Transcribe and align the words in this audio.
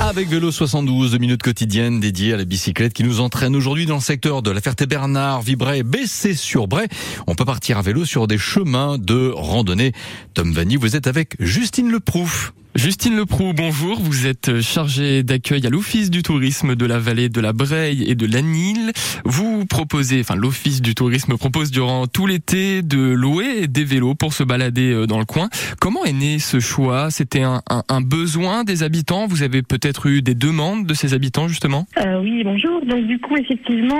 Avec 0.00 0.28
Vélo 0.28 0.50
72, 0.50 1.12
deux 1.12 1.18
minutes 1.18 1.42
quotiennes 1.42 2.00
dédiées 2.00 2.32
à 2.32 2.36
la 2.36 2.44
bicyclette 2.44 2.92
qui 2.92 3.04
nous 3.04 3.20
entraîne 3.20 3.54
aujourd'hui 3.54 3.86
dans 3.86 3.96
le 3.96 4.00
secteur 4.00 4.42
de 4.42 4.50
la 4.50 4.60
Ferté-Bernard, 4.60 5.42
Vibray, 5.42 5.82
Bessé-sur-Bray. 5.82 6.88
On 7.26 7.34
peut 7.34 7.44
partir 7.44 7.78
à 7.78 7.82
vélo 7.82 8.04
sur 8.04 8.26
des 8.26 8.38
chemins 8.38 8.98
de 8.98 9.30
randonnée. 9.34 9.92
Tom 10.34 10.52
Vanny, 10.52 10.76
vous 10.76 10.96
êtes 10.96 11.06
avec 11.06 11.36
Justine 11.38 11.90
Leprouf. 11.90 12.54
Justine 12.78 13.16
Leproux, 13.16 13.54
bonjour. 13.56 13.98
Vous 13.98 14.28
êtes 14.28 14.60
chargée 14.60 15.24
d'accueil 15.24 15.66
à 15.66 15.68
l'Office 15.68 16.12
du 16.12 16.22
tourisme 16.22 16.76
de 16.76 16.86
la 16.86 17.00
vallée 17.00 17.28
de 17.28 17.40
la 17.40 17.52
Breille 17.52 18.04
et 18.08 18.14
de 18.14 18.24
l'Anille. 18.24 18.92
Vous 19.24 19.66
proposez, 19.66 20.20
enfin 20.20 20.36
l'Office 20.36 20.80
du 20.80 20.94
tourisme 20.94 21.36
propose 21.36 21.72
durant 21.72 22.06
tout 22.06 22.28
l'été 22.28 22.82
de 22.82 22.98
louer 22.98 23.66
des 23.66 23.82
vélos 23.82 24.14
pour 24.14 24.32
se 24.32 24.44
balader 24.44 24.92
euh, 24.92 25.06
dans 25.08 25.18
le 25.18 25.24
coin. 25.24 25.48
Comment 25.80 26.04
est 26.04 26.12
né 26.12 26.38
ce 26.38 26.60
choix? 26.60 27.10
C'était 27.10 27.42
un, 27.42 28.00
besoin 28.00 28.62
des 28.62 28.84
habitants? 28.84 29.26
Vous 29.26 29.42
avez 29.42 29.62
peut-être 29.62 30.06
eu 30.06 30.22
des 30.22 30.36
demandes 30.36 30.86
de 30.86 30.94
ces 30.94 31.14
habitants 31.14 31.48
justement? 31.48 31.84
Euh, 31.98 32.20
Oui, 32.20 32.44
bonjour. 32.44 32.80
Donc 32.86 33.08
du 33.08 33.18
coup, 33.18 33.36
effectivement, 33.36 33.98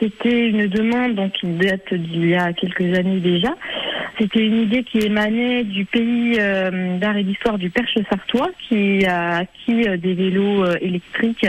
c'était 0.00 0.48
une 0.48 0.66
demande 0.68 1.14
donc 1.16 1.32
qui 1.32 1.46
date 1.46 1.92
d'il 1.92 2.30
y 2.30 2.34
a 2.34 2.54
quelques 2.54 2.98
années 2.98 3.20
déjà. 3.20 3.54
C'était 4.18 4.46
une 4.46 4.62
idée 4.62 4.84
qui 4.84 4.98
émanait 4.98 5.64
du 5.64 5.84
pays 5.84 6.36
euh, 6.38 6.98
d'art 6.98 7.16
et 7.16 7.24
d'histoire 7.24 7.58
du 7.58 7.68
Perche 7.70 7.98
sartois 8.08 8.50
qui 8.68 9.04
a 9.06 9.38
acquis 9.38 9.88
euh, 9.88 9.96
des 9.96 10.14
vélos 10.14 10.64
euh, 10.64 10.76
électriques 10.80 11.46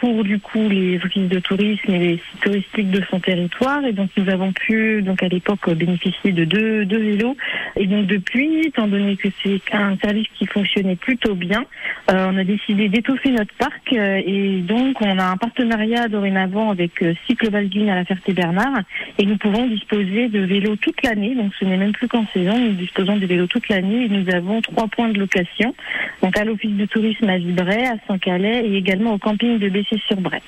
pour 0.00 0.22
du 0.22 0.38
coup 0.38 0.68
les 0.68 1.00
offices 1.04 1.28
de 1.28 1.40
tourisme 1.40 1.92
et 1.92 1.98
les 1.98 2.14
sites 2.14 2.40
touristiques 2.42 2.90
de 2.90 3.02
son 3.10 3.18
territoire. 3.18 3.84
Et 3.84 3.92
donc 3.92 4.10
nous 4.16 4.28
avons 4.28 4.52
pu 4.52 5.02
donc 5.02 5.22
à 5.22 5.28
l'époque 5.28 5.68
bénéficier 5.74 6.30
de 6.30 6.44
deux, 6.44 6.84
deux 6.84 6.98
vélos. 6.98 7.36
Et 7.76 7.86
donc 7.86 8.06
depuis, 8.06 8.60
étant 8.60 8.86
donné 8.86 9.16
que 9.16 9.28
c'est 9.42 9.60
un 9.72 9.96
service 9.98 10.28
qui 10.38 10.46
fonctionnait 10.46 10.94
plutôt 10.94 11.34
bien, 11.34 11.64
on 12.08 12.36
a 12.36 12.44
décidé 12.44 12.88
d'étoffer 12.88 13.30
notre 13.30 13.52
parc 13.54 13.92
et 13.92 14.60
donc 14.60 15.00
on 15.00 15.18
a 15.18 15.24
un 15.24 15.36
partenariat 15.36 16.06
dorénavant 16.06 16.70
avec 16.70 17.04
Cycle 17.26 17.50
Valguine 17.50 17.90
à 17.90 17.96
la 17.96 18.04
Ferté-Bernard 18.04 18.82
et 19.18 19.26
nous 19.26 19.38
pouvons 19.38 19.66
disposer 19.66 20.28
de 20.28 20.40
vélos 20.40 20.76
toute 20.76 21.02
l'année. 21.02 21.34
Ce 21.58 21.64
n'est 21.64 21.76
même 21.76 21.92
plus 21.92 22.08
qu'en 22.08 22.26
saison. 22.32 22.58
Nous 22.58 22.72
disposons 22.72 23.16
des 23.16 23.26
vélos 23.26 23.46
toute 23.46 23.68
l'année 23.68 24.04
et 24.04 24.08
nous 24.08 24.28
avons 24.34 24.60
trois 24.60 24.88
points 24.88 25.08
de 25.08 25.18
location. 25.18 25.74
Donc 26.22 26.36
à 26.38 26.44
l'office 26.44 26.76
de 26.76 26.86
tourisme 26.86 27.28
à 27.28 27.38
Vibray, 27.38 27.86
à 27.86 27.96
Saint-Calais 28.06 28.66
et 28.66 28.76
également 28.76 29.14
au 29.14 29.18
camping 29.18 29.58
de 29.58 29.68
Bessé-sur-Bray. 29.68 30.40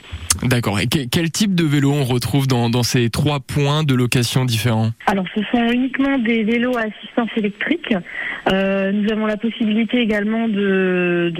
D'accord. 0.42 0.78
Et 0.80 0.86
quel 0.86 1.30
type 1.30 1.54
de 1.54 1.64
vélo 1.64 1.92
on 1.92 2.04
retrouve 2.04 2.46
dans, 2.46 2.68
dans 2.70 2.82
ces 2.82 3.10
trois 3.10 3.40
points 3.40 3.84
de 3.84 3.94
location 3.94 4.44
différents? 4.44 4.90
Alors 5.06 5.24
ce 5.34 5.42
sont 5.50 5.64
uniquement 5.70 6.18
des 6.18 6.44
vélos 6.44 6.76
à 6.76 6.82
assistance 6.82 7.30
électrique. 7.36 7.94
Euh, 8.52 8.92
nous 8.92 9.10
avons 9.10 9.26
la 9.26 9.36
possibilité 9.36 9.98
également 9.98 10.48
de 10.48 11.32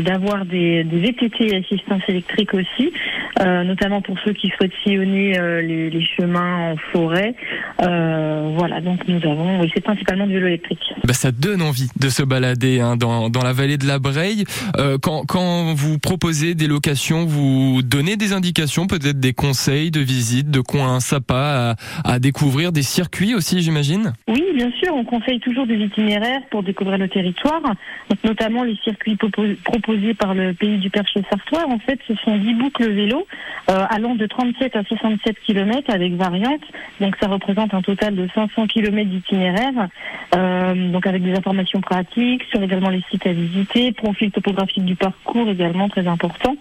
d'avoir 0.00 0.44
de, 0.44 0.50
des, 0.50 0.84
des 0.84 0.98
VTT 0.98 1.56
assistance 1.56 2.02
électrique 2.08 2.52
aussi, 2.54 2.92
euh, 3.40 3.62
notamment 3.64 4.00
pour 4.00 4.18
ceux 4.20 4.32
qui 4.32 4.48
souhaitent 4.50 4.72
sillonner 4.82 5.38
euh, 5.38 5.60
les, 5.62 5.90
les, 5.90 6.04
chemins 6.04 6.72
en 6.72 6.76
forêt. 6.92 7.34
Euh, 7.82 8.48
voilà, 8.76 8.80
donc 8.80 9.06
nous 9.08 9.24
avons, 9.28 9.60
oui, 9.60 9.70
c'est 9.74 9.80
principalement 9.80 10.26
du 10.26 10.34
vélo 10.34 10.46
électrique. 10.48 10.80
Bah, 11.04 11.12
ça 11.12 11.32
donne 11.32 11.62
envie 11.62 11.88
de 11.98 12.08
se 12.08 12.22
balader 12.22 12.80
hein, 12.80 12.96
dans, 12.96 13.30
dans 13.30 13.42
la 13.42 13.52
vallée 13.52 13.78
de 13.78 13.86
la 13.86 13.98
Breille. 13.98 14.44
Euh, 14.78 14.98
quand, 15.00 15.24
quand 15.26 15.74
vous 15.74 15.98
proposez 15.98 16.54
des 16.54 16.66
locations, 16.66 17.24
vous 17.24 17.82
donnez 17.82 18.16
des 18.16 18.32
indications, 18.32 18.86
peut-être 18.86 19.20
des 19.20 19.32
conseils 19.32 19.90
de 19.90 20.00
visite, 20.00 20.50
de 20.50 20.60
coins 20.60 21.00
sympas 21.00 21.70
à, 21.70 21.76
à 22.04 22.18
découvrir, 22.18 22.72
des 22.72 22.82
circuits 22.82 23.34
aussi, 23.34 23.60
j'imagine? 23.62 24.12
Oui, 24.28 24.42
bien 24.54 24.70
sûr, 24.82 24.94
on 24.94 25.04
conseille 25.04 25.40
toujours 25.40 25.66
des 25.66 25.76
itinéraires 25.76 26.42
pour 26.50 26.62
découvrir 26.62 26.98
le 26.98 27.08
territoire, 27.08 27.62
donc 27.62 28.18
notamment 28.24 28.64
les 28.64 28.76
circuits 28.84 29.16
proposés 29.16 30.14
par 30.14 30.34
le 30.34 30.54
pays 30.54 30.78
du 30.78 30.90
Perche 30.90 31.16
sartois. 31.30 31.66
En 31.68 31.78
fait, 31.78 31.98
ce 32.08 32.14
sont 32.16 32.36
10 32.36 32.54
boucles 32.54 32.90
vélo 32.90 33.26
euh, 33.70 33.84
allant 33.90 34.14
de 34.14 34.26
37 34.26 34.76
à 34.76 34.84
67 34.84 35.36
km 35.46 35.90
avec 35.92 36.14
variante. 36.14 36.62
Donc 37.00 37.16
ça 37.20 37.28
représente 37.28 37.74
un 37.74 37.82
total 37.82 38.14
de 38.14 38.28
500 38.34 38.65
km 38.66 39.08
d'itinéraire. 39.08 39.88
Euh, 40.34 40.90
donc 40.90 41.06
avec 41.06 41.22
des 41.22 41.34
informations 41.34 41.80
pratiques 41.80 42.42
sur 42.50 42.62
également 42.62 42.90
les 42.90 43.02
sites 43.10 43.26
à 43.26 43.32
visiter, 43.32 43.92
profil 43.92 44.30
topographique 44.30 44.84
du 44.84 44.96
parcours 44.96 45.48
également 45.48 45.88
très 45.88 46.06
important. 46.06 46.56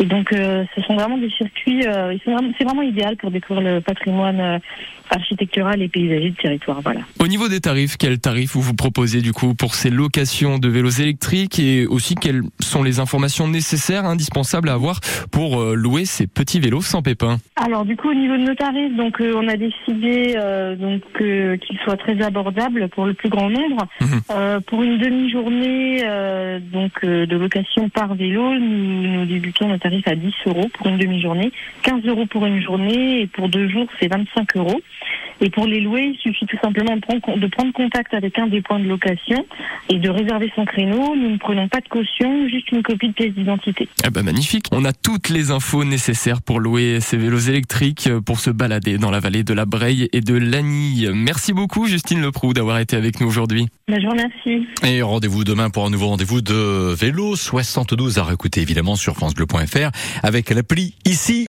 Et 0.00 0.04
donc 0.04 0.32
euh, 0.32 0.64
ce 0.74 0.82
sont 0.82 0.94
vraiment 0.94 1.18
des 1.18 1.30
circuits, 1.30 1.84
euh, 1.86 2.16
c'est 2.24 2.64
vraiment, 2.64 2.82
idéal 2.82 3.16
pour 3.16 3.30
découvrir 3.30 3.74
le 3.74 3.80
patrimoine 3.80 4.40
euh, 4.40 4.58
architectural 5.10 5.82
et 5.82 5.88
paysager 5.88 6.30
du 6.30 6.36
territoire. 6.36 6.80
Voilà. 6.82 7.00
Au 7.18 7.26
niveau 7.26 7.48
des 7.48 7.60
tarifs, 7.60 7.96
quels 7.96 8.20
tarifs 8.20 8.52
vous 8.52 8.60
vous 8.60 8.74
proposez 8.74 9.20
du 9.22 9.32
coup 9.32 9.54
pour 9.54 9.74
ces 9.74 9.90
locations 9.90 10.58
de 10.58 10.68
vélos 10.68 11.00
électriques 11.00 11.58
et 11.58 11.86
aussi 11.86 12.14
quelles 12.14 12.42
sont 12.60 12.82
les 12.82 13.00
informations 13.00 13.48
nécessaires, 13.48 14.04
indispensables 14.04 14.68
à 14.68 14.74
avoir 14.74 15.00
pour 15.32 15.62
louer 15.62 16.04
ces 16.04 16.26
petits 16.26 16.60
vélos 16.60 16.82
sans 16.82 17.02
pépin 17.02 17.38
Alors 17.56 17.84
du 17.84 17.96
coup 17.96 18.10
au 18.10 18.14
niveau 18.14 18.36
de 18.36 18.42
nos 18.42 18.54
tarifs, 18.54 18.94
donc 18.96 19.16
on 19.20 19.48
a 19.48 19.56
décidé 19.56 20.34
donc 20.78 21.02
qu'ils 21.60 21.78
soient 21.78 21.96
très 21.96 22.20
abordables 22.22 22.88
pour 22.90 23.06
le 23.06 23.14
plus 23.14 23.30
grand 23.30 23.48
nombre. 23.48 23.86
Mhm. 24.00 24.60
pour 24.66 24.82
une 24.82 24.98
demi-journée 24.98 26.02
donc 26.72 27.04
de 27.04 27.36
location 27.36 27.88
par 27.88 28.14
vélo, 28.14 28.54
nous, 28.58 29.02
nous 29.02 29.24
débutons 29.24 29.68
notre 29.68 29.87
tarif 29.88 30.06
à 30.06 30.14
10 30.14 30.34
euros 30.46 30.68
pour 30.74 30.86
une 30.88 30.98
demi-journée, 30.98 31.50
15 31.82 32.04
euros 32.04 32.26
pour 32.26 32.44
une 32.44 32.60
journée 32.60 33.22
et 33.22 33.26
pour 33.26 33.48
deux 33.48 33.68
jours 33.68 33.86
c'est 33.98 34.12
25 34.12 34.56
euros. 34.56 34.80
Et 35.40 35.50
pour 35.50 35.66
les 35.66 35.80
louer, 35.80 36.12
il 36.14 36.18
suffit 36.18 36.46
tout 36.46 36.58
simplement 36.62 36.96
de 36.96 37.00
prendre, 37.00 37.38
de 37.38 37.46
prendre 37.46 37.72
contact 37.72 38.12
avec 38.14 38.38
un 38.38 38.46
des 38.46 38.60
points 38.60 38.80
de 38.80 38.88
location 38.88 39.44
et 39.88 39.98
de 39.98 40.10
réserver 40.10 40.50
son 40.54 40.64
créneau. 40.64 41.14
Nous 41.16 41.30
ne 41.30 41.38
prenons 41.38 41.68
pas 41.68 41.80
de 41.80 41.88
caution, 41.88 42.48
juste 42.48 42.70
une 42.72 42.82
copie 42.82 43.08
de 43.08 43.12
pièce 43.12 43.34
d'identité. 43.34 43.88
Ah 44.04 44.10
bah 44.10 44.22
magnifique. 44.22 44.66
On 44.72 44.84
a 44.84 44.92
toutes 44.92 45.28
les 45.28 45.50
infos 45.50 45.84
nécessaires 45.84 46.42
pour 46.42 46.60
louer 46.60 47.00
ces 47.00 47.16
vélos 47.16 47.38
électriques 47.38 48.08
euh, 48.08 48.20
pour 48.20 48.40
se 48.40 48.50
balader 48.50 48.98
dans 48.98 49.10
la 49.10 49.20
vallée 49.20 49.44
de 49.44 49.54
la 49.54 49.64
Breille 49.64 50.08
et 50.12 50.20
de 50.20 50.34
l'Anille. 50.34 51.10
Merci 51.14 51.52
beaucoup 51.52 51.86
Justine 51.86 52.20
Leproux 52.20 52.52
d'avoir 52.52 52.78
été 52.78 52.96
avec 52.96 53.20
nous 53.20 53.26
aujourd'hui. 53.28 53.68
Bah, 53.88 53.96
je 53.98 54.04
vous 54.04 54.10
remercie. 54.10 54.66
Et 54.84 55.02
rendez-vous 55.02 55.44
demain 55.44 55.70
pour 55.70 55.86
un 55.86 55.90
nouveau 55.90 56.08
rendez-vous 56.08 56.40
de 56.40 56.94
vélo 56.94 57.36
72 57.36 58.18
à 58.18 58.24
réécouter 58.24 58.60
évidemment 58.60 58.96
sur 58.96 59.14
francebleu.fr 59.14 59.90
avec 60.22 60.50
l'appli 60.50 60.94
ici. 61.04 61.36